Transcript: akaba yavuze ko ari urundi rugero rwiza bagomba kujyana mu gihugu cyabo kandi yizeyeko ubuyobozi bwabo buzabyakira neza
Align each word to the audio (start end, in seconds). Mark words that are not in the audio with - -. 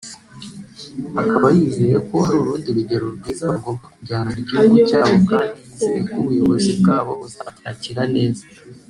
akaba 1.21 1.47
yavuze 1.55 1.85
ko 2.07 2.15
ari 2.27 2.35
urundi 2.41 2.69
rugero 2.77 3.05
rwiza 3.15 3.43
bagomba 3.51 3.85
kujyana 3.95 4.29
mu 4.35 4.39
gihugu 4.47 4.75
cyabo 4.89 5.13
kandi 5.29 5.57
yizeyeko 5.63 6.13
ubuyobozi 6.21 6.71
bwabo 6.79 7.11
buzabyakira 7.21 8.03
neza 8.15 8.43